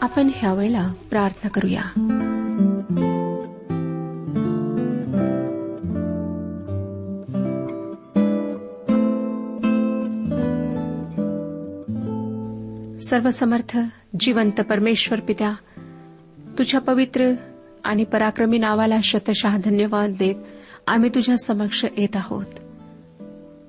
[0.00, 1.82] आपण ह्या वेळेला प्रार्थना करूया.
[13.00, 13.78] सर्वसमर्थ
[14.20, 15.52] जिवंत परमेश्वर पित्या
[16.58, 17.32] तुझ्या पवित्र
[17.84, 20.34] आणि पराक्रमी नावाला शतशः धन्यवाद देत
[20.86, 22.46] आम्ही तुझ्या समक्ष येत आहोत.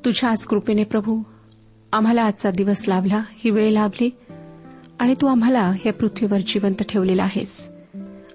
[0.06, 1.24] तुझ्या आज कृपेने प्रभू
[1.94, 4.10] आम्हाला आजचा दिवस लाभला ही वेळ लाभली.
[5.02, 7.70] आणि तू आम्हाला या पृथ्वीवर जिवंत ठेवलेला आहेस.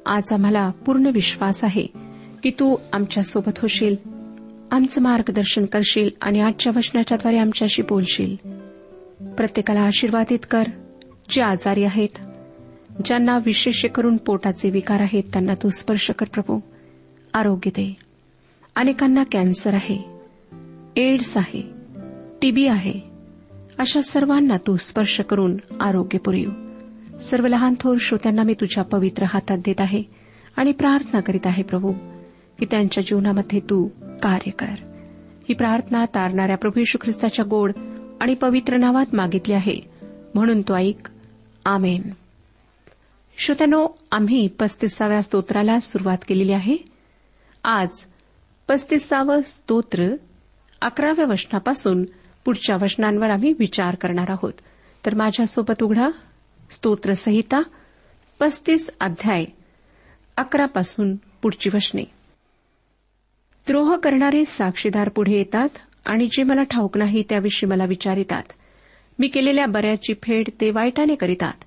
[0.06, 1.86] आज आम्हाला पूर्ण विश्वास आहे
[2.42, 3.96] की तू आमच्यासोबत होशील
[4.70, 8.36] आमचं मार्गदर्शन करशील आणि आजच्या वचनाच्याद्वारे आमच्याशी बोलशील.
[9.34, 10.62] प्रत्येकाला आशीर्वादित कर
[11.30, 12.18] जे आजारी आहेत
[13.04, 16.60] ज्यांना विशेष करून पोटाचे विकार आहेत त्यांना तू स्पर्श कर प्रभू.
[17.34, 17.94] आरोग्य दे.
[18.76, 19.98] अनेकांना कॅन्सर आहे
[20.96, 21.62] एड्स आहे
[22.42, 23.15] टीबी आहे
[23.78, 26.50] अशा सर्वांना तू स्पर्श करून आरोग्य पुरवू.
[27.18, 30.02] सर्व लहान थोर श्रोत्यांना मी तुझ्या पवित्र हातात देत आहे
[30.56, 31.92] आणि प्रार्थना करीत आहे प्रभू
[32.58, 33.88] की त्यांच्या जीवनामध्ये तू
[34.22, 34.74] कार्य कर.
[35.48, 37.72] ही प्रार्थना तारणाऱ्या प्रभू यशू ख्रिस्ताच्या गोड
[38.20, 39.80] आणि पवित्र नावात मागितली आहे.
[40.34, 41.08] म्हणून तो ऐक.
[41.64, 42.02] आमेन.
[43.38, 46.76] श्रोत्यानो आम्ही पस्तीसाव्या स्तोत्राला सुरुवात केलेली आहे.
[47.64, 48.06] आज
[48.68, 50.16] पस्तीसावं स्तोत्र
[50.82, 52.04] अकराव्या वचनापासून
[52.46, 54.52] पुढच्या वचनांवर आम्ही विचार करणार आहोत.
[55.06, 56.08] तर माझ्यासोबत उघडा.
[56.70, 57.62] स्तोत्रसंहिता
[58.40, 59.44] पस्तीस अध्याय
[60.36, 62.02] अकरापासून पुढची वचने.
[63.66, 65.68] द्रोह करणारे साक्षीदार पुढे येतात
[66.04, 68.42] आणि जे मला ठाऊक नाही त्याविषयी मला विचारितात.
[69.18, 71.64] मी केलेल्या बऱ्याची फेड ते वाईटाने करीतात.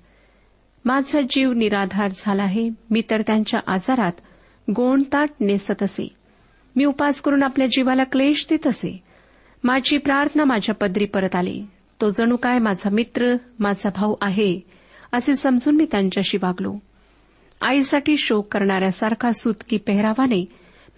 [0.84, 2.70] माझा जीव निराधार झाला आहे.
[2.90, 4.12] मी तर त्यांच्या आजारात
[4.70, 6.08] गोणताट नेसत असे.
[6.76, 9.09] मी उपास करून आपल्या जीवाला क्लेश देत असे.
[9.64, 11.66] माझी प्रार्थना माझ्या पदरी परत आली.
[12.00, 14.60] तो जणू काय माझा मित्र माझा भाऊ आहे
[15.12, 16.74] असे समजून मी त्यांच्याशी वागलो.
[17.62, 20.44] आईसाठी शोक करणाऱ्यासारखा सुतकी पेहरावाने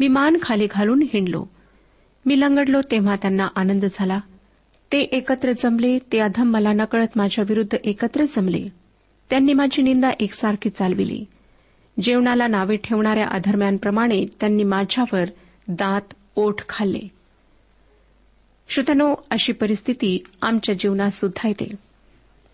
[0.00, 1.44] मी मान खाली घालून हिंडलो.
[2.26, 4.19] मी लंगडलो तेव्हा त्यांना आनंद झाला.
[4.93, 8.69] ते एकत्र जमले ते अधम मला नकळत माझ्या विरुद्ध एकत्र जमले.
[9.31, 11.25] त्यांनी माझी निंदा एकसारखी चालविली.
[12.00, 15.25] जेवणाला नावे ठेवणाऱ्या अधर्म्यांप्रमाणे त्यांनी माझ्यावर
[15.69, 17.21] दात ओठ खाल्ले.
[18.69, 21.75] श्रोतनो अशी परिस्थिती आमच्या जीवनात सुद्धा येते.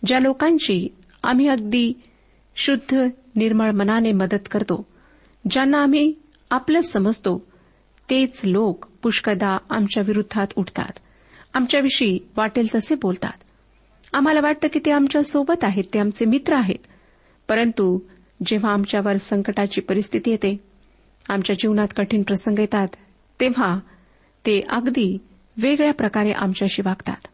[0.07, 0.89] ज्या लोकांची
[1.23, 1.93] आम्ही अगदी
[2.57, 2.97] शुद्ध
[3.37, 4.87] निर्मळ मनाने मदत करतो
[5.51, 6.13] ज्यांना आम्ही
[6.51, 7.47] आपलं समजतो
[8.11, 10.99] तेच लोक पुष्कळदा आमच्या विरुद्धात उठतात.
[11.55, 13.33] आमच्याविषयी वाटेल तसे बोलतात.
[14.13, 16.87] आम्हाला वाटतं की ते आमच्यासोबत आहेत ते आमचे मित्र आहेत.
[17.49, 17.99] परंतु
[18.47, 20.57] जेव्हा आमच्यावर संकटाची परिस्थिती येते
[21.29, 22.89] आमच्या जीवनात कठीण प्रसंग येतात
[23.41, 23.79] तेव्हा
[24.47, 25.19] ते अगदी
[25.59, 27.27] वेगळ्या प्रकारे आमच्याशी वागतात.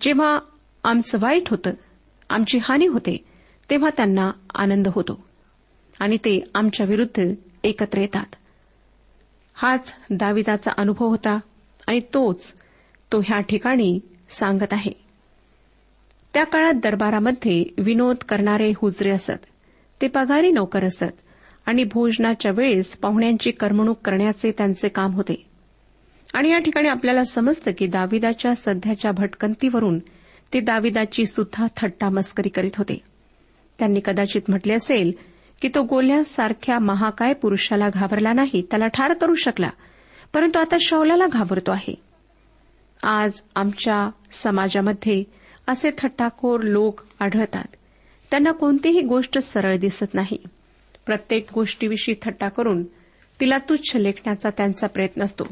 [0.00, 0.38] जेव्हा
[0.84, 1.70] आमचं वाईट होतं
[2.30, 3.24] आमची हानी होते
[3.70, 5.26] तेव्हा त्यांना आनंद होतो.
[6.00, 7.34] आणि ते आमच्या विरुद्ध
[7.64, 8.34] एकत्र येतात.
[9.54, 11.38] हाच दाविदाचा अनुभव होता
[11.86, 12.54] आणि तोच
[13.12, 14.00] तो ह्या ठिकाणी
[14.30, 14.92] सांगत आहे.
[16.34, 19.46] त्या काळात दरबारामध्ये विनोद करणारे हुजरे असत
[20.02, 21.20] ते पगारी नोकर असत
[21.66, 25.51] आणि भोजनाच्या वेळेस पाहुण्यांची करमणूक करण्याचे त्यांचे काम होते.
[26.32, 29.98] आणि या ठिकाणी आपल्याला समजतं की दाविदाच्या सध्याच्या भटकंतीवरून
[30.52, 33.00] ते दाविदाची सुद्धा थट्टा मस्करी करीत होते.
[33.78, 35.12] त्यांनी कदाचित म्हटले असेल
[35.62, 39.68] की तो गोल्यासारख्या महाकाय पुरुषाला घाबरला नाही त्याला ठार करू शकला
[40.34, 41.94] परंतु आता शौलाला घाबरतो आहे.
[43.02, 45.24] आज आमच्या समाजामध्ये
[45.66, 47.64] असे थट्टाखोर लोक आढळतात.
[48.30, 50.38] त्यांना कोणतीही गोष्ट सरळ दिसत नाही.
[51.06, 52.82] प्रत्येक गोष्टीविषयी थट्टा करून
[53.40, 55.44] तिला तुच्छ लेखण्याचा त्यांचा प्रयत्न असतो.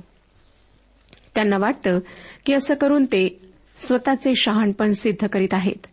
[1.35, 1.99] त्यांना वाटतं
[2.47, 3.41] की असं करून ते
[3.77, 5.87] स्वतःचे शहाणपण सिद्ध करीत आहेत.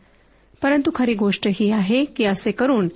[0.62, 2.88] परंतु खरी गोष्ट ही आहे की असे करून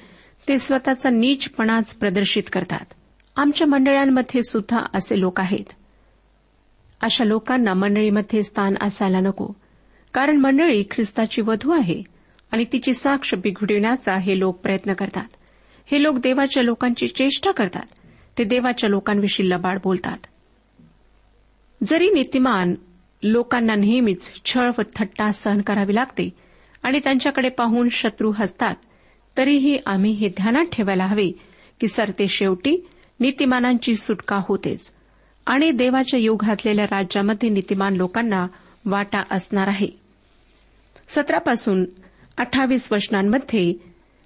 [0.47, 2.93] ते स्वतःचा नीचपणाच प्रदर्शित करतात.
[3.35, 5.73] आमच्या मंडळांमध्ये सुद्धा असे लोक आहेत.
[7.01, 9.47] अशा लोकांना मंडळीमध्ये स्थान असायला नको
[10.13, 12.03] कारण मंडळी ख्रिस्ताची वधू आहे
[12.51, 15.27] आणि तिची साक्ष बिघडविण्याचा हे लोक प्रयत्न करतात.
[15.85, 17.85] हे लोक देवाच्या लोकांची चेष्टा करतात.
[18.37, 20.17] ते देवाच्या लोकांविषयी लबाड बोलतात.
[21.83, 22.75] जरी नीतिमान
[23.23, 26.29] लोकांना नेहमीच छळ व थट्टा सहन करावी लागते
[26.83, 28.75] आणि त्यांच्याकडे पाहून शत्रू हसतात
[29.37, 31.31] तरीही आम्ही हे ध्यानात ठेवायला हवे
[31.79, 32.87] की सरते शेवटी
[33.19, 34.91] नीतिमानांची सुटका होतेच
[35.45, 38.47] आणि देवाच्या योग घातलेल्या राज्यामध्ये नीतिमान लोकांना
[38.85, 39.87] वाटा असणार आहे.
[41.07, 41.85] सतरापासून
[42.37, 43.73] अठ्ठावीस वचनांमध्ये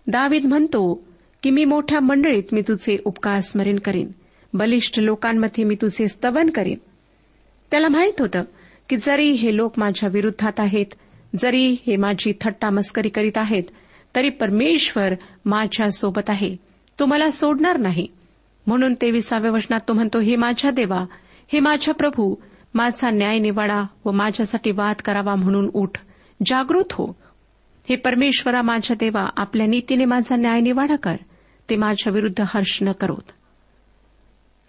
[0.08, 1.08] दावीद म्हणतो
[1.44, 4.08] की मी मोठ्या मंडळीत मी तुझे उपकार स्मरण करीन.
[4.54, 6.78] बलिष्ठ लोकांमध्ये मी तुझे स्तवन करीन.
[7.72, 8.44] त्याला माहीत होतं
[8.90, 10.86] की जरी हे लोक माझ्या विरुद्धात आहेत
[11.40, 13.64] जरी हे माझी थट्टा मस्करी करीत आहेत
[14.16, 15.14] तरी परमेश्वर
[15.46, 16.56] माझ्या सोबत आहे.
[17.00, 18.08] तो मला सोडणार नाही.
[18.68, 21.06] म्हणून तेविसाव्या वचनात तो म्हणतो हे माझ्या देवा
[21.54, 22.36] हे माझ्या प्रभू
[22.74, 25.98] माझा न्याय निवाडा व माझ्यासाठी वाद करावा म्हणून उठ.
[26.46, 27.08] जागृत हो.
[27.90, 31.16] हे परमेश्वरा माझ्या देवा आपल्या नीतीने माझा न्याय निवाडा कर.
[31.70, 33.32] ते माझ्या विरुद्ध हर्ष न करोत.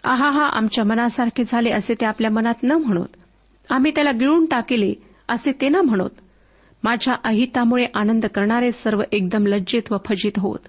[0.07, 3.15] आहा हा आमच्या मनासारखे झाले असे ते आपल्या मनात न म्हणत.
[3.69, 4.93] आम्ही त्याला गिळून टाकेले
[5.27, 6.09] असे ते न म्हणत.
[6.83, 10.59] माझ्या अहितामुळे आनंद करणारे सर्व एकदम लज्जित व फजित होत.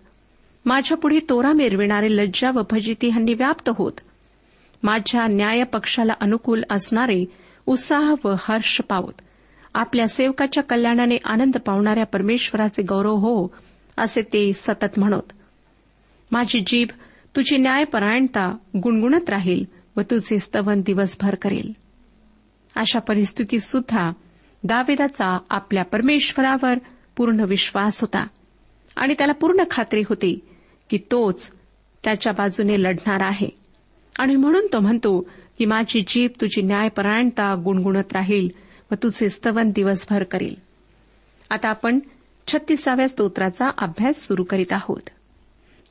[0.65, 3.93] माझ्यापुढे तोरा मिरविणारे लज्जा व फजिती ह्यांनी व्याप्त होत.
[4.83, 7.25] माझ्या न्याय पक्षाला अनुकूल असणारे
[7.67, 9.23] उत्साह व हर्ष पावत.
[9.75, 13.55] आपल्या सेवकाच्या कल्याणाने आनंद पावणाऱ्या परमेश्वराचे गौरव हो
[13.97, 15.33] असे ते सतत म्हणत.
[16.31, 16.89] माझी जीभ
[17.39, 19.65] तुझी न्यायपरायणता गुणगुणत राहील
[19.97, 21.73] व तुझे स्तवन दिवसभर करेल.
[22.77, 24.11] अशा परिस्थितीत सुद्धा
[24.65, 26.75] दावेदाचा आपल्या परमेश्वरावर
[27.17, 28.27] पूर्ण विश्वास होता
[28.97, 30.39] आणि त्याला पूर्ण खात्री होती
[30.91, 31.51] की तोच
[32.05, 33.49] त्याच्या बाजूने लढणार आहे.
[34.19, 38.49] आणि म्हणून तो म्हणतो की माझी जीभ तुझी न्यायपरायणता गुणगुणत राहील
[38.91, 40.55] व तुझे स्तवन दिवसभर करील.
[41.51, 41.99] आता आपण
[42.47, 45.11] छत्तीसाव्या स्तोत्राचा अभ्यास सुरू करीत आहोत.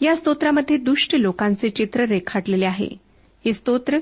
[0.02, 2.90] या स्तोत्रामध्ये दुष्ट लोकांचे चित्र रेखाटलेले आहे.
[3.46, 4.00] हे स्तोत्र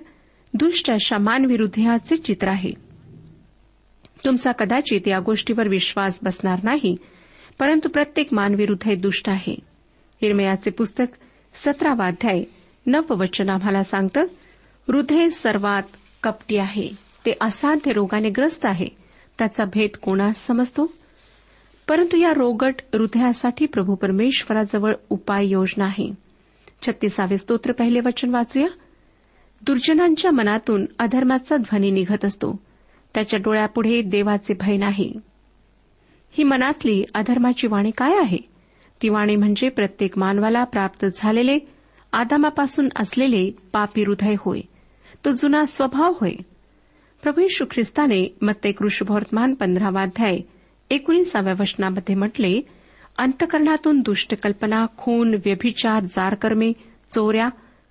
[0.53, 2.71] दुष्ट अशा मानविरुद्धयाचे चित्र आहे.
[4.25, 6.97] तुमचा कदाचित या गोष्टीवर विश्वास बसणार नाही
[7.59, 9.55] परंतु प्रत्येक मानविरुद्ध दुष्ट आहे.
[10.21, 11.05] हिरमयाचे पुस्तक
[11.55, 12.43] सतरावा अध्याय
[12.85, 14.21] नववचन आम्हाला सांगतं
[14.87, 15.83] हृदय सर्वात
[16.23, 16.89] कपटी आहे.
[17.25, 18.87] ते असाध्य रोगाने ग्रस्त आहे.
[19.37, 20.93] त्याचा भेद कोणास समजतो?
[21.87, 26.13] परंतु या रोगट हृदयासाठी प्रभू परमेश्वराजवळ उपाय योजना आहे.
[26.81, 28.67] छत्तीसावे स्तोत्र पहिले वचन वाचूया.
[29.65, 32.59] दुर्जनांच्या मनातून अधर्माचा ध्वनी निघत असतो.
[33.13, 35.13] त्याच्या डोळ्यापुढे देवाचे भय नाही.
[36.31, 38.37] ही मनातली अधर्माची वाणी काय आहे?
[39.01, 41.59] ती वाणी म्हणजे प्रत्येक मानवाला प्राप्त झालेले
[42.13, 44.61] आदामापासून असलेले पापी हृदय होय.
[45.25, 46.33] तो जुना स्वभाव होय.
[47.23, 50.37] प्रभू यशू ख्रिस्ताने मत्ते कृष्णवर्तमान पंधरावाध्याय
[50.89, 52.61] एकोणीसाव्या वचनामध्ये म्हटले
[53.17, 56.71] अंतकरणातून दुष्ट कल्पना खून व्यभिचार जारकर्मे
[57.11, 57.49] चोऱ्या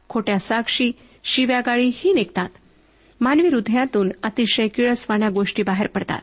[0.09, 0.93] खोट्या साक्षी
[1.25, 2.49] शिव्यागाळी ही निघतात.
[3.21, 6.21] मानवी हृदयातून अतिशय किळसवाण्या गोष्टी बाहेर पडतात.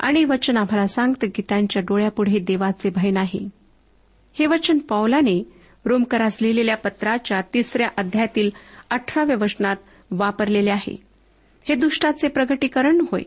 [0.00, 3.50] आणि वचन आम्हाला सांगतं की त्यांच्या डोळ्यापुढे देवाचे भय नाही.
[4.38, 5.52] हे वचन पौलाने
[5.84, 8.50] रोमकरास लिहिलेल्या पत्राच्या तिसऱ्या अध्यायातील
[8.90, 9.76] अठराव्या वचनात
[10.10, 11.02] वापरलेले आहे.
[11.68, 13.22] हे दुष्टाचे प्रगटीकरण होय.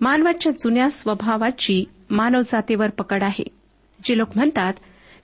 [0.00, 3.44] मानवाच्या जुन्या स्वभावाची मानवजातीवर पकड आहे.
[4.04, 4.72] जे लोक म्हणतात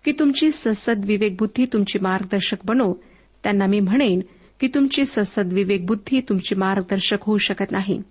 [0.05, 2.95] की तुमची ससद विवेकबुद्धी तुमची मार्गदर्शक बनो
[3.43, 4.21] त्यांना मी म्हणेन
[4.61, 8.03] की तुमची ससद विवेकबुद्धी तुमची मार्गदर्शक होऊ शकत नाही.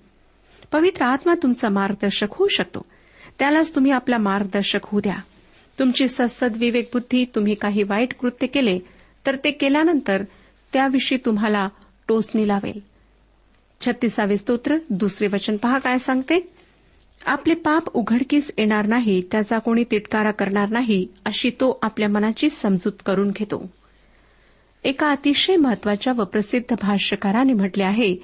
[0.71, 2.85] पवित्र आत्मा तुमचा मार्गदर्शक होऊ शकतो.
[3.39, 5.17] त्यालाच तुम्ही आपला मार्गदर्शक होऊ द्या.
[5.79, 8.79] तुमची ससद विवेकबुद्धी तुम्ही काही वाईट कृत्य केले
[9.25, 10.23] तर ते केल्यानंतर
[10.73, 11.67] त्याविषयी तुम्हाला
[12.07, 12.90] टोचणी लावेल.
[13.85, 16.53] छत्तीसावे स्तोत्र दुसरे वचन पहा काय सांगते.
[17.25, 22.91] आपले पाप उघडकीस येणार नाही त्याचा कोणी तिटकारा करणार नाही अशी तो आपल्या मनाची समजूत
[23.05, 23.71] करून घेतो.
[24.83, 28.15] एका अतिशय महत्त्वाच्या व प्रसिद्ध भाष्यकाराने म्हटले आहे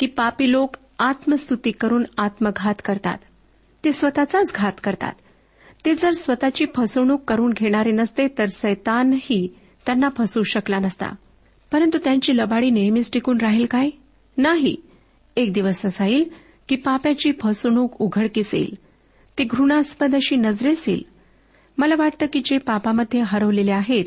[0.00, 3.18] की पापी लोक आत्मस्तुती करून आत्मघात करतात.
[3.84, 5.12] ते स्वतःचाच घात करतात.
[5.84, 9.54] ते जर स्वतःची फसवणूक करून घेणारे नसते तर सैतानही
[9.86, 11.14] त्यांना फसवू शकला नसता.
[11.72, 13.90] परंतु त्यांची लबाडी नेहमीच टिकून राहील काय?
[14.36, 14.76] नाही.
[15.36, 16.28] एक दिवस असा येईल
[16.68, 18.74] की पाप्याची फसवणूक उघडकीस येईल.
[19.38, 21.02] ती घृणास्पद अशी नजरेस येईल.
[21.78, 24.04] मला वाटतं की जे पापामध्ये हरवलेले आहेत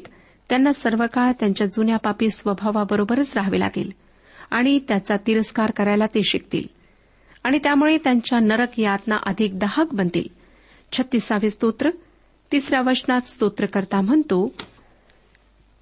[0.49, 3.91] त्यांना सर्व काळ त्यांच्या जुन्या पापी स्वभावाबरोबरच राहावे लागेल
[4.51, 6.63] आणि त्याचा तिरस्कार करायला ते शिकतील.
[7.43, 10.27] आणि त्यामुळे त्यांच्या नरक यातना अधिक दाहक बनतील.
[10.91, 11.89] छत्तीसावे स्तोत्र
[12.51, 14.51] तिसऱ्या वचनात स्तोत्रकर्ता म्हणतो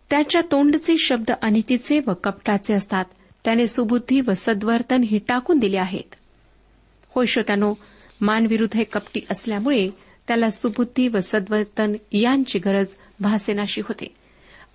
[0.10, 3.06] त्याच्या तोंडचे शब्द अनितीचे व कपटाचे असतात.
[3.48, 6.16] त्याने सुबुद्धी व सद्वर्तन ही टाकून दिले आहेत.
[7.16, 7.74] होय श्रोत्यानो
[8.22, 9.89] मानविरुद्ध हे कपटी असल्यामुळे
[10.27, 12.88] त्याला सुबुद्धी व सद्वर्तन यांची गरज
[13.20, 14.13] भासेनाशी होते.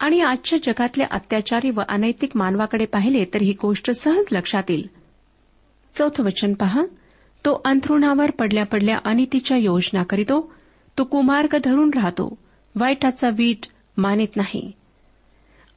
[0.01, 4.89] आणि आजच्या जगातल्या अत्याचारी व अनैतिक मानवाकडे पाहिले तर ही गोष्ट सहज लक्षात येईल
[5.95, 6.83] चौथं वचन पहा.
[7.45, 10.53] तो अंथरुणावर पडल्या पडल्या अनितीच्या योजना करीतो.
[10.99, 12.39] तो कुमार्ग धरून राहतो.
[12.77, 14.73] वाईटाचा वीट मानित नाही.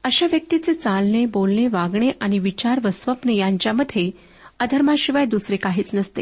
[0.06, 4.12] अशा व्यक्तीचे चालणे बोलणे वागणे आणि विचार व स्वप्न यांच्यामध्ये
[4.60, 6.22] अधर्माशिवाय दुसरे काहीच नसते.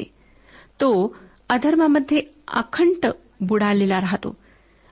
[0.82, 1.16] तो
[1.50, 3.08] अधर्मामध्ये अखंड
[3.42, 4.38] बुडालेला राहतो.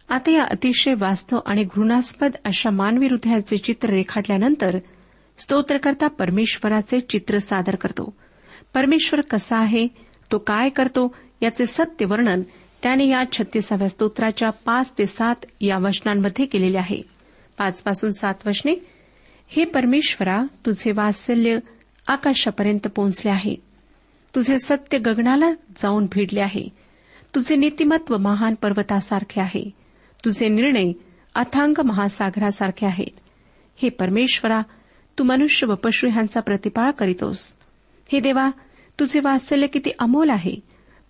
[0.10, 4.78] आता या अतिशय वास्तव आणि घृणास्पद अशा मानवी हृदयाचे चित्र रेखाटल्यानंतर
[5.38, 8.14] स्तोत्रकर्ता परमेश्वराचे चित्र सादर करतो.
[8.74, 9.88] परमेश्वर कसा आहे?
[10.32, 11.16] तो काय करतो?
[11.42, 12.42] याचे सत्य वर्णन
[12.84, 17.21] त्याने या छत्तीसाव्या स्तोत्राच्या पाच ते सात या वचनांमध्ये केलेले आहे.
[17.62, 18.74] पाच पासून सात वचने
[19.48, 21.58] हे परमेश्वरा तुझे वात्सल्य
[22.08, 23.56] आकाशापर्यंत पोहोचले आहे.
[24.36, 26.70] तुझे सत्य गगनाला जाऊन भिडले आहे.
[27.36, 29.70] तुझे नीतिमत्व महान पर्वतासारखे आहे.
[30.26, 30.92] तुझे निर्णय
[31.36, 33.20] अथांग महासागरासारखे आहेत.
[33.76, 34.62] हे परमेश्वरा
[35.20, 37.56] तू मनुष्य व पशु ह्यांचा प्रतिपाळ करीतोस.
[38.12, 38.50] हे देवा
[39.00, 40.56] तुझे वात्सल्य किती अमोल आहे.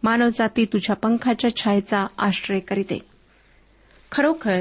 [0.03, 2.99] मानवजाती तुझ्या पंखाच्या छायेचा आश्रय करीते.
[4.11, 4.59] खरोखर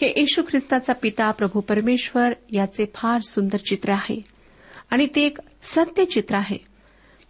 [0.00, 4.20] हे येशू ख्रिस्ताचा पिता प्रभू परमेश्वर याचे फार सुंदर चित्र आहे.
[4.90, 6.56] आणि ते एक सत्य चित्र आहे.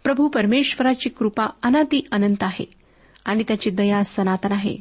[0.03, 2.65] प्रभू परमेश्वराची कृपा अनादी अनंत आहे
[3.25, 4.77] आणि त्याची दया सनातन आहे.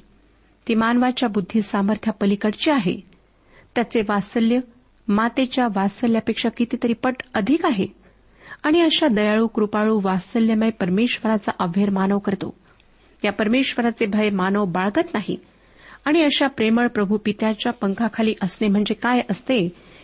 [0.68, 3.00] ती मानवाच्या बुद्धी सामर्थ्यापलीकडची आहे.
[3.75, 4.59] त्याचे वात्सल्य
[5.09, 7.87] मातेच्या वात्सल्यापेक्षा कितीतरी पट अधिक आहे.
[8.62, 12.54] आणि अशा दयाळू कृपाळू वात्सल्यमय परमेश्वराचा अभेर मानव करतो.
[13.25, 15.37] या परमेश्वराचे भय मानव बाळगत नाही.
[16.05, 19.59] आणि अशा प्रेमळ प्रभू पित्याच्या पंखाखाली असणे म्हणजे काय असते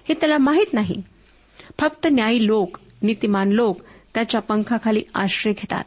[0.09, 1.03] हे त्याला माहीत नाही.
[1.81, 3.81] फक्त न्यायी लोक नीतिमान लोक
[4.15, 5.85] त्याच्या पंखाखाली आश्रय घेतात.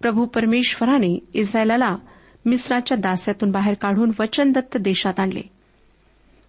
[0.00, 1.96] प्रभू परमेश्वराने इस्रायलाला
[2.44, 5.42] मिस्राच्या दास्यातून बाहेर काढून वचनदत्त देशात आणले.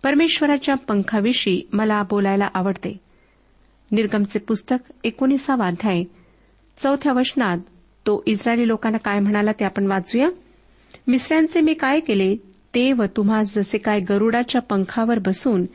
[0.04, 2.98] परमेश्वराच्या पंखाविषयी मला बोलायला आवडते.
[3.92, 6.04] निर्गमचे पुस्तक एकोणीसावा अध्याय.
[6.78, 7.58] चौथ्या वचनात
[8.06, 10.30] तो इस्रायली लोकांना काय म्हणाला ते आपण वाचूया.
[11.08, 12.36] मिस्रांचे मी काय केले
[12.76, 15.66] ते व तुम्हा जसे काय गरुडाच्या पंखावर बसून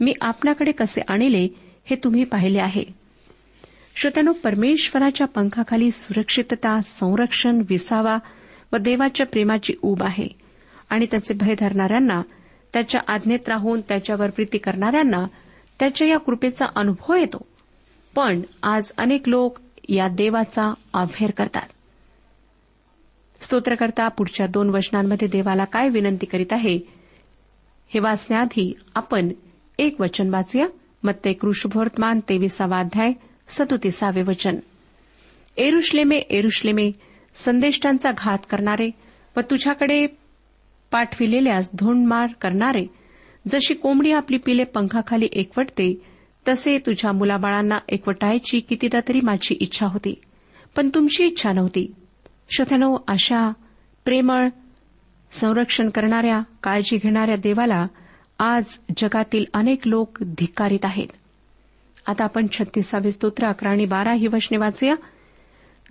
[0.00, 1.48] मी आपल्याकडे कसे आणले
[1.84, 2.84] हे तुम्ही पाहिले आहे.
[3.96, 8.18] श्रोत्यानो परमेश्वराच्या पंखाखाली सुरक्षितता संरक्षण विसावा
[8.72, 10.28] व देवाच्या प्रेमाची ऊब आहे.
[10.90, 12.22] आणि त्याचे भय धरणाऱ्यांना
[12.72, 15.26] त्याच्या आज्ञेत राहून त्याच्यावर प्रीती करणाऱ्यांना
[15.80, 17.46] त्याच्या या कृपेचा अनुभव येतो.
[18.16, 19.58] पण आज अनेक लोक
[19.88, 21.68] या देवाचा अभेर करतात.
[23.40, 26.76] स्तोत्रकर्ता पुढच्या दोन वचनांमध्ये देवाला काय विनंती करीत आहे?
[27.88, 29.28] हे वाचण्याआधी आपण
[29.78, 30.66] एक वचन वाचूया.
[31.02, 33.12] मत्ते कृषभवर्तमान तेविसावा अध्याय
[33.48, 34.56] सदोतीसावे वचन.
[35.56, 36.90] एरुश्लेमे एरुश्लेमे
[37.34, 38.90] संदेष्टांचा घात करणारे
[39.36, 40.06] व तुझ्याकडे
[40.90, 42.86] पाठविलेल्यास धोंडमार करणारे
[43.48, 46.02] जशी कोंबडी आपली पिले पंखाखाली एकवटते
[46.48, 50.20] तसे तुझ्या मुलाबाळांना एकवटायची कितीदा तरी माझी इच्छा होती
[50.76, 51.92] पण तुमची इच्छा नव्हती.
[52.48, 53.52] श्रोत्यानो अशा
[54.04, 54.48] प्रेमळ
[55.32, 57.86] संरक्षण करणाऱ्या काळजी घेणाऱ्या देवाला
[58.38, 58.64] आज
[58.96, 61.06] जगातील अनेक लोक धिक्कारित आहेत.
[62.06, 64.94] आता आपण छत्तीसावे स्तोत्र अकरा आणि बारा ही वचने वाचूया.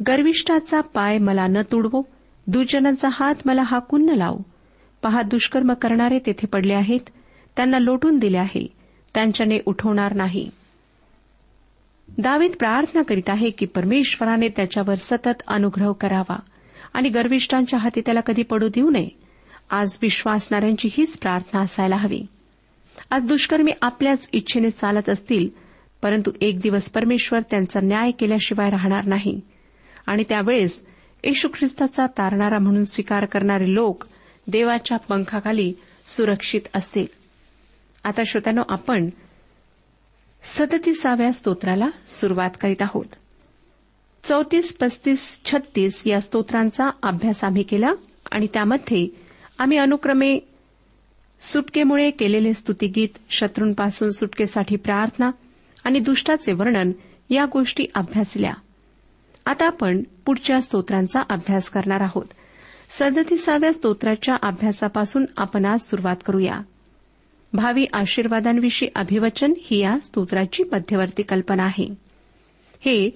[0.08, 2.02] गर्विष्ठाचा पाय मला न तुडवो
[2.48, 4.40] दुर्जनांचा हात मला हाकून न लावू.
[5.04, 7.10] पहा दुष्कर्म करणारे तेथे पडले आहेत
[7.56, 8.68] त्यांना लोटून दिले आहे
[9.14, 10.50] त्यांच्याने उठवणार नाही.
[12.10, 16.40] दावीद प्रार्थना करीत आहे की परमेश्वराने त्याच्यावर सतत अनुग्रह करावा
[16.94, 19.08] आणि गर्विष्ठांच्या हाती त्याला कधी पडू देऊ नये.
[19.70, 22.22] आज विश्वासणाऱ्यांची हीच प्रार्थना असायला हवी.
[23.12, 25.50] आज दुष्कर्मी आपल्याच इच्छेने चालत असतील
[26.02, 29.42] परंतु एक दिवस परमेश्वर त्यांचा न्याय केल्याशिवाय राहणार नाही.
[30.08, 30.86] आणि त्यावेळेस
[31.24, 34.06] येशू ख्रिस्ताचा तारणारा म्हणून स्वीकार करणारे लोक
[34.48, 35.74] देवाच्या पंखाखाली
[36.08, 37.06] सुरक्षित असतील.
[38.04, 39.10] आता श्रोत्यानो आपण
[40.46, 43.06] सदतीसाव्या स्तोत्राला सुरुवात करीत आहोत.
[44.24, 47.88] चौतीस पस्तीस छत्तीस या स्तोत्रांचा अभ्यास आम्ही केला
[48.32, 49.08] आणि त्यामध्ये
[49.58, 50.40] आम्ही अनुक्रमे
[51.42, 55.32] सुटकेमुळे केलेले स्तुतीगीत शत्रूंपासून सुटकेसाठी प्रार्थना
[55.84, 56.92] आणि दुष्टाचे वर्णन
[57.30, 58.54] या गोष्टी अभ्यासल्या.
[59.46, 62.26] आता आपण पुढच्या स्तोत्रांचा अभ्यास करणार आहोत.
[62.90, 66.60] सदतीसाव्या स्तोत्राच्या अभ्यासापासून आपण आज सुरुवात करूया.
[67.56, 71.88] भावी आशीर्वादांविषयी अभिवचन ही या स्तोत्राची मध्यवर्ती कल्पना आहे.
[72.86, 73.10] हे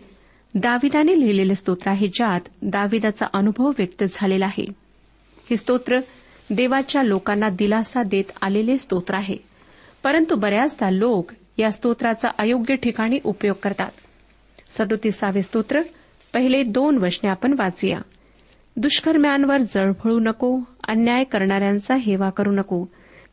[0.55, 4.65] दाविदाने लिहिलेले स्तोत्र आहे ज्यात दाविदाचा अनुभव व्यक्त झालेला आहे.
[5.49, 5.99] हे स्तोत्र
[6.49, 9.37] देवाच्या लोकांना दिलासा देत आलेले स्तोत्र आहे.
[10.03, 13.91] परंतु बऱ्याचदा लोक या स्तोत्राचा अयोग्य ठिकाणी उपयोग करतात.
[14.69, 15.81] सदोतीसावे स्तोत्र
[16.33, 17.99] पहिले दोन वचने आपण वाचूया.
[18.75, 22.85] दुष्कर्म्यांवर जळफळू नको अन्याय करणाऱ्यांचा हेवा करू नको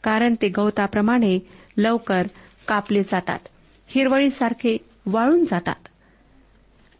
[0.07, 1.39] कारण ते गवताप्रमाणे
[1.77, 2.23] लवकर
[2.69, 3.39] कापले जातात.
[3.87, 5.89] हिरवळीसारखे वाळून जातात.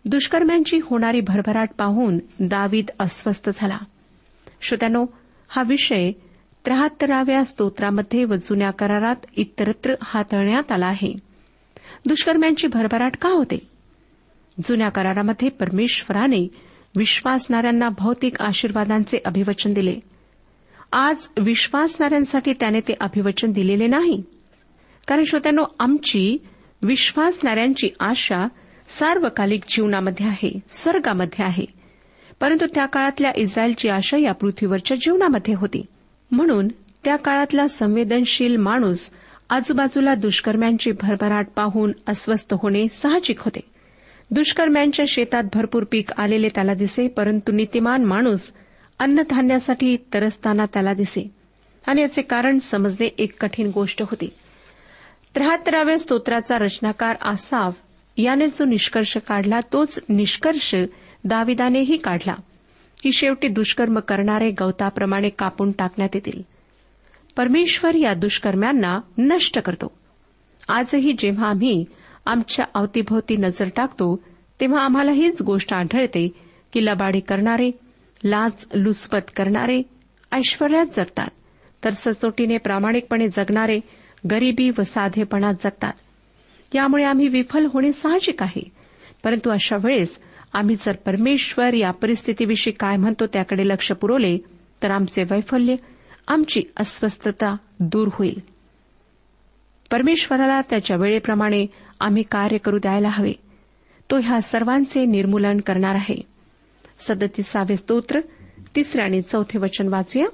[0.05, 3.79] दुष्कर्म्यांची होणारी भरभराट पाहून दावीद अस्वस्थ झाला.
[4.61, 5.07] श्रोत्यानो
[5.49, 6.13] हा विषय
[6.65, 11.15] त्र्याहत्तराव्या स्तोत्रामध्ये व जुन्या करारात इतरत्र हाताळण्यात आला आहे.
[12.07, 13.69] दुष्कर्म्यांची भरभराट का होते?
[14.69, 16.49] जुन्या करारामध्ये परमेश्वराने
[16.97, 20.16] विश्वासणाऱ्यांना भौतिक आशीर्वादांचे अभिवचन दिले.
[20.99, 24.23] आज विश्वासणाऱ्यांसाठी त्याने ते अभिवचन दिलेले नाही.
[25.09, 26.39] कारण श्रोत्यानो आमची
[26.83, 28.49] विश्वासणाऱ्यांची आशा
[28.89, 31.65] सार्वकालिक जीवनामध्ये आहे स्वर्गामध्ये आहे.
[32.41, 35.87] परंतु त्या काळातल्या इस्रायलची आशा या पृथ्वीवरच्या जीवनामध्ये होती.
[36.31, 36.69] म्हणून
[37.05, 39.11] त्या काळातला संवेदनशील माणूस
[39.51, 43.61] आजूबाजूला दुष्कर्म्यांची भरभराट पाहून अस्वस्थ होणे साहजिक होते.
[44.31, 48.53] दुष्कर्म्यांच्या शेतात भरपूर पीक आलेले त्याला दिसे परंतु नीतिमान माणूस
[48.99, 51.31] अन्नधान्यासाठी तरसताना त्याला दिसे.
[51.87, 54.27] आणि याचे कारण समजणे एक कठीण गोष्ट होती.
[55.35, 57.71] त्र्याहत्तराव्या स्तोत्राचा रचनाकार आसाव
[58.17, 60.75] याने जो निष्कर्ष काढला तोच निष्कर्ष
[61.25, 62.35] दाविदानेही काढला.
[63.03, 66.43] की शेवटी दुष्कर्म करणारे गवताप्रमाणे कापून टाकण्यात येतील.
[67.37, 69.99] परमेश्वर या दुष्कर्म्यांना नष्ट करतो.
[70.69, 71.85] आजही जेव्हा आम्ही
[72.27, 74.23] आमच्या अवतीभोवती नजर टाकतो
[74.61, 76.29] तेव्हा आम्हाला हीच गोष्ट आढळते
[76.73, 77.71] की लबाडी करणारे
[78.25, 79.83] लाच लुचपत करणारे
[80.33, 81.29] ऐश्वर्यात जगतात.
[81.85, 83.81] तर सचोटीने प्रामाणिकपणे जगणारे
[84.31, 85.93] गरिबी व साधेपणात जगतात.
[86.75, 88.73] यामुळे आम्ही विफल होणे साहजिक आहे.
[89.25, 90.21] परंतु अशा वेळेस
[90.53, 94.39] आम्ही जर परमेश्वर या परिस्थितीविषयी काय म्हणतो त्याकडे लक्ष पुरवले
[94.83, 95.77] तर आमचे वैफल्य
[96.29, 98.41] आमची अस्वस्थता दूर होईल.
[99.91, 101.67] परमेश्वराला त्याच्या वेळेप्रमाणे
[102.01, 103.33] आम्ही कार्य करू द्यायला हवे.
[104.11, 106.36] तो ह्या सर्वांचे निर्मूलन करणार आहे.
[106.99, 108.21] सदतीसावे स्तोत्र
[108.77, 110.27] तिसरे आणि चौथे वचन वाचूया.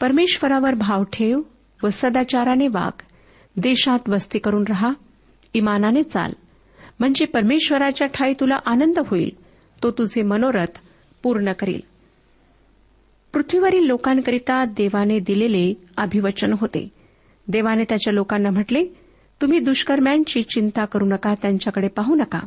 [0.00, 1.40] परमेश्वरावर भाव ठेव
[1.84, 3.02] व सदाचाराने वाग.
[3.56, 4.90] देशात वस्ती करून रहा.
[5.54, 6.32] इमानाने चाल.
[7.00, 9.30] म्हणजे परमेश्वराच्या ठाई तुला आनंद होईल.
[9.82, 10.80] तो तुझे मनोरथ
[11.22, 11.80] पूर्ण करील.
[13.32, 16.88] पृथ्वीवरील लोकांकरिता देवाने दिलेले अभिवचन होते.
[17.48, 18.84] देवाने त्याच्या लोकांना म्हटले
[19.42, 22.40] तुम्ही दुष्कर्म्यांची चिंता करू नका त्यांच्याकडे पाहू नका.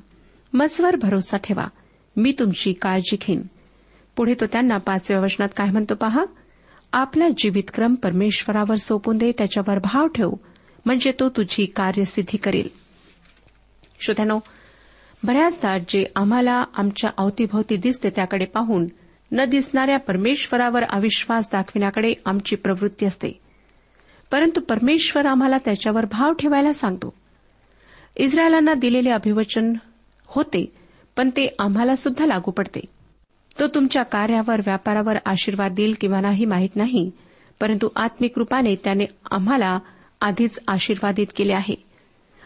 [0.53, 1.67] मजवर भरोसा ठेवा.
[2.15, 3.41] मी तुमची काळजी घेईन.
[4.15, 6.23] पुढे तो त्यांना पाचव्या वचनात काय म्हणतो पहा?
[6.93, 10.31] आपला जीवितक्रम परमेश्वरावर सोपून दे त्याच्यावर भाव ठेव
[10.85, 12.69] म्हणजे तो तुझी कार्यसिद्धी करेल.
[14.01, 14.39] श्रोत्यानो
[15.23, 18.87] बऱ्याचदा जे आम्हाला आमच्या अवतीभोवती दिसते त्याकडे पाहून
[19.31, 23.39] न दिसणाऱ्या परमेश्वरावर अविश्वास दाखविण्याकडे आमची प्रवृत्ती असते.
[24.31, 27.13] परंतु परमेश्वर आम्हाला त्याच्यावर भाव ठेवायला सांगतो.
[28.15, 29.73] इस्रायलांना दिलेले अभिवचन
[30.25, 30.80] होते
[31.21, 32.79] पण ते आम्हाला सुद्धा लागू पडते.
[33.59, 37.11] तो तुमच्या कार्यावर व्यापारावर आशीर्वाद देईल किंवा नाही माहीत नाही
[37.59, 39.79] परंतु आत्मिक रूपाने त्याने आम्हाला
[40.21, 41.75] आधीच आशीर्वादित केले आहे.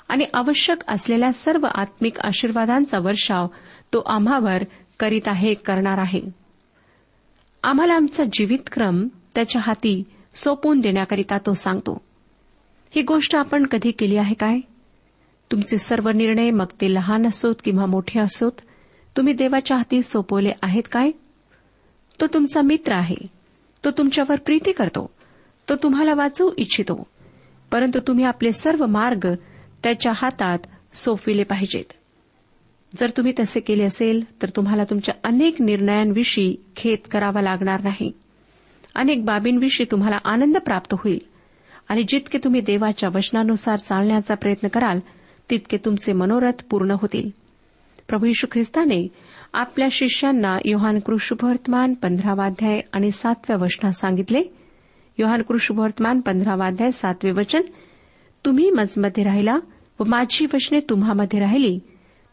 [0.10, 3.48] आणि आवश्यक असलेल्या सर्व आत्मिक आशीर्वादांचा वर्षाव
[3.94, 4.64] तो आम्हावर
[5.00, 6.22] करीत आहे करणार आहे.
[7.64, 10.04] आम्हाला आमचा जीवितक्रम त्याच्या हाती
[10.36, 12.02] सोपवून देण्याकरिता तो सांगतो.
[12.96, 14.60] ही गोष्ट आपण कधी केली आहे काय?
[15.52, 18.52] तुमचे सर्व निर्णय मग ते लहान असोत किंवा मोठे असोत
[19.18, 21.12] तुम्ही देवाच्या हाती सोपवले आहेत काय?
[22.22, 23.16] तो तुमचा मित्र आहे.
[23.86, 25.10] तो तुमच्यावर प्रीती करतो.
[25.70, 27.08] तो तुम्हाला वाचवू इच्छितो.
[27.72, 29.34] परंतु तुम्ही आपले सर्व मार्ग
[29.84, 30.60] त्याच्या हातात
[30.94, 31.94] सोपविले पाहिजेत.
[32.98, 38.12] जर तुम्ही तसे केले असेल तर तुम्हाला तुमच्या अनेक निर्णयांविषयी खेद करावा लागणार नाही.
[38.96, 41.20] अनेक बाबींविषयी तुम्हाला आनंद प्राप्त होईल.
[41.90, 45.00] आणि जितके तुम्ही देवाच्या वचनानुसार चालण्याचा प्रयत्न कराल
[45.50, 47.30] तितके तुमचे मनोरथ पूर्ण होतील.
[48.08, 49.08] प्रभू यशू ख्रिस्ताने
[49.54, 54.44] आपल्या शिष्यांना योहान कृष्णभवर्तमान पंधरावाध्याय आणि सातव्या वचनात सांगितले.
[55.18, 57.62] योहान कृष्णभवर्तमान पंधरावाध्याय सातवे वचन
[58.46, 59.60] तुम्ही मजमध्ये राहिला
[60.00, 61.80] व माझी वचने तुम्हामध्ये राहिली.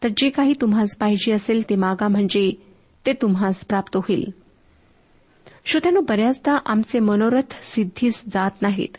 [0.03, 2.51] तर जे काही तुम्हास पाहिजे असेल ते मागा म्हणजे
[3.05, 4.29] ते तुम्हास प्राप्त होईल.
[5.65, 8.97] श्रोत्यानो बऱ्याचदा आमचे मनोरथ सिद्धीस जात नाहीत.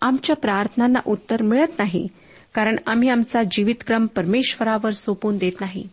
[0.00, 2.08] आमच्या प्रार्थनांना उत्तर मिळत नाही.
[2.54, 5.88] कारण आम्ही आमचा जीवितक्रम परमेश्वरावर सोपून देत नाही.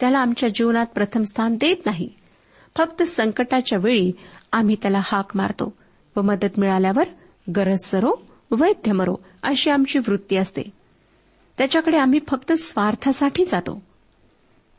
[0.00, 2.08] त्याला आमच्या जीवनात प्रथम स्थान देत नाही.
[2.76, 4.12] फक्त संकटाच्या वेळी
[4.52, 5.76] आम्ही त्याला हाक मारतो
[6.16, 7.04] व मदत मिळाल्यावर
[7.56, 8.12] गरज सरो
[8.50, 10.62] वैद्य मरो अशी आमची वृत्ती असते.
[11.58, 13.82] त्याच्याकडे आम्ही फक्त स्वार्थासाठी जातो.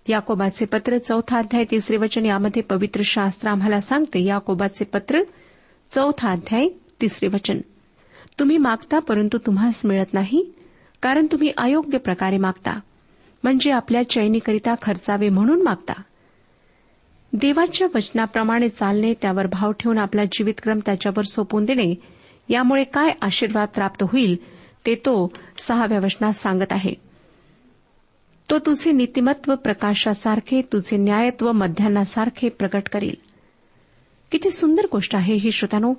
[0.10, 4.24] याकोबाचे पत्र चौथा अध्याय तिसरे वचन यामध्ये पवित्र शास्त्र आम्हाला सांगते.
[4.24, 5.22] याकोबाचे पत्र
[5.92, 6.68] चौथा अध्याय
[7.02, 7.58] तिसरे वचन.
[8.40, 10.54] तुम्ही मागता परंतु तुम्हास मिळत नाही.
[11.06, 12.80] कारण तुम्ही अयोग्य प्रकारे मागता
[13.44, 16.02] म्हणजे आपल्या चैनीकरिता खर्चावे म्हणून मागता.
[17.34, 21.96] देवाच्या वचनाप्रमाणे चालणे त्यावर भाव ठेवून आपला जीवितक्रम त्याच्यावर सोपून देणे
[22.50, 24.36] यामुळे काय आशीर्वाद प्राप्त होईल
[24.86, 26.94] ते तो सहाव्या वचनात सांगत आहे.
[28.50, 33.16] तो तुझे नीतिमत्व प्रकाशासारखे तुझे न्यायत्व मध्यान्हासारखे प्रकट करील.
[34.32, 35.94] किती सुंदर गोष्ट आहे ही श्रोतानो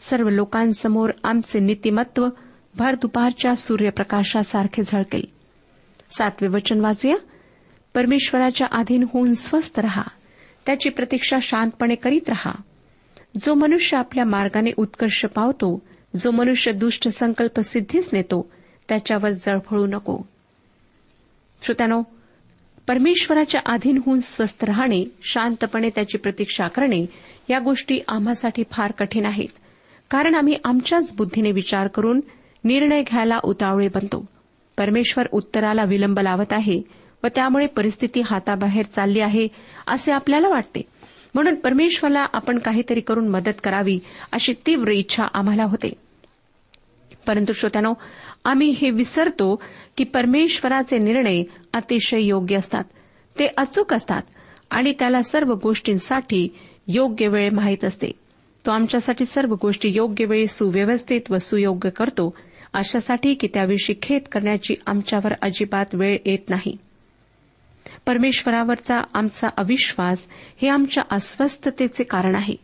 [0.00, 2.28] सर्व लोकांसमोर आमचे नीतिमत्व
[2.76, 5.24] भर दुपारच्या सूर्यप्रकाशासारखे झळकेल.
[6.10, 7.16] सातवे वचन वाचूया.
[7.94, 10.02] परमेश्वराच्या अधीन होऊन स्वस्थ रहा.
[10.66, 12.52] त्याची प्रतीक्षा शांतपणे करीत रहा.
[13.40, 15.82] जो मनुष्य आपल्या मार्गाने उत्कर्ष पावतो
[16.16, 18.50] जो मनुष्य दुष्ट संकल्प सिद्धीस नेतो
[18.88, 20.18] त्याच्यावर जळफळू नको.
[21.62, 22.02] श्रोत्यानो
[22.88, 27.06] परमेश्वराच्या अधीन होऊन स्वस्थ राहणे शांतपणे त्याची प्रतीक्षा करणे
[27.50, 29.48] या गोष्टी आम्हासाठी फार कठीण आहेत.
[30.10, 32.20] कारण आम्ही आमच्याच बुद्धीने विचार करून
[32.64, 34.26] निर्णय घ्यायला उतावळे बनतो.
[34.78, 36.82] परमेश्वर उत्तराला विलंब लावत आहे
[37.24, 39.48] व त्यामुळे परिस्थिती हाताबाहेर चालली आहे
[39.86, 40.82] असे आपल्याला वाटते.
[41.34, 44.00] म्हणून परमेश्वरला आपण काहीतरी करून मदत करावी
[44.32, 45.92] अशी तीव्र इच्छा आम्हाला होते.
[47.26, 47.94] परंतु श्रोत्यानो
[48.44, 49.62] आम्ही हे विसरतो
[49.96, 51.42] की परमेश्वराचे निर्णय
[51.72, 52.84] अतिशय योग्य असतात.
[53.38, 54.22] ते अचूक असतात
[54.70, 56.48] आणि त्याला सर्व गोष्टींसाठी
[56.88, 58.10] योग्य वेळ माहीत असते.
[58.66, 62.34] तो आमच्यासाठी सर्व गोष्टी योग्य वेळी सुव्यवस्थित व सुयोग्य करतो.
[62.72, 66.76] अशासाठी की त्याविषयी खेद करण्याची आमच्यावर अजिबात वेळ येत नाही.
[68.06, 70.28] परमेश्वरावरचा आमचा अविश्वास
[70.62, 72.54] हे आमच्या अस्वस्थतेचे कारण आहे.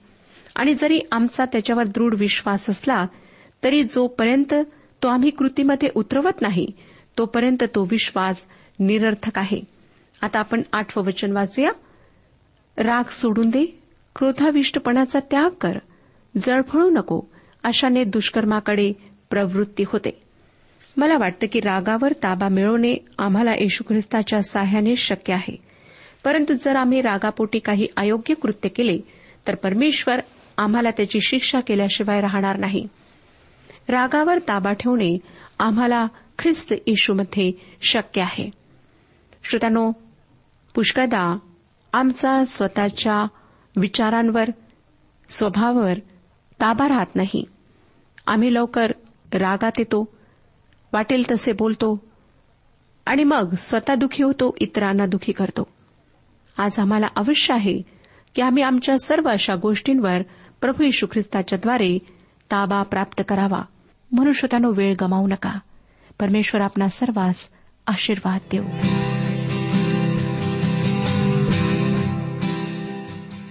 [0.57, 3.07] आणि जरी आमचा त्याच्यावर दृढ विश्वास असला
[3.65, 4.55] तरी जोपर्यंत
[5.03, 6.67] तो आम्ही कृतीमध्ये उतरवत नाही
[7.19, 8.47] तोपर्यंत तो विश्वास
[8.79, 9.61] निरर्थक आहे.
[10.23, 11.71] आता आपण आठवं वचन वाचूया.
[12.77, 13.79] राग सोडून दे
[14.17, 15.79] क्रोधाविष्टपणाचा त्याग कर
[16.37, 17.21] जळफळू नको
[17.65, 18.93] अशाने दुष्कर्माकडे
[19.31, 20.23] प्रवृत्ती होते.
[20.97, 25.57] मला वाटतं की रागावर ताबा मिळवणे आम्हाला येशू ख्रिस्ताच्या साह्याने शक्य आहे.
[26.25, 28.99] परंतु जर आम्ही रागापोटी काही अयोग्य कृत्य केले
[29.47, 30.21] तर परमेश्वर
[30.57, 32.87] आम्हाला त्याची शिक्षा केल्याशिवाय राहणार नाही.
[33.89, 35.19] रागावर ताबा ठेवणे
[35.59, 36.07] आम्हाला
[36.39, 38.51] ख्रिस्त येशूमध्ये शक्य आहे.
[39.45, 39.93] श्रोत्यानो
[40.75, 41.39] पुष्कळदा
[41.93, 43.27] आमचा स्वतःच्या
[43.77, 44.45] विचारांवर
[45.29, 45.95] स्वभावावर
[46.61, 47.45] ताबा राहत नाही.
[48.27, 48.93] आम्ही लवकर
[49.39, 50.09] रागात येतो
[50.93, 52.05] वाटेल तसे बोलतो
[53.07, 55.69] आणि मग स्वतः दुखी होतो इतरांना दुखी करतो.
[56.59, 57.83] आज आम्हाला अवश्य आहे
[58.35, 60.23] की आम्ही आमच्या सर्व अशा गोष्टींवर
[60.61, 61.99] प्रभू यशू ख्रिस्ताच्याद्वारे
[62.51, 63.63] ताबा प्राप्त करावा.
[64.13, 65.59] म्हणून श्रोत्यानो वेळ गमावू नका.
[66.21, 67.49] परमेश्वर आपणा सर्वांस
[67.87, 68.65] आशीर्वाद देऊ.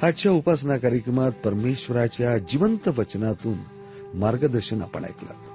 [0.04, 3.58] आजच्या उपासना कार्यक्रमात परमेश्वराच्या जिवंत वचनातून
[4.14, 5.55] मार्गदर्शन आपण ऐकलं.